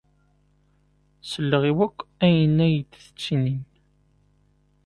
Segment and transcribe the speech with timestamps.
[1.29, 3.61] Selleɣ i wakk ayen ay d-tettinim.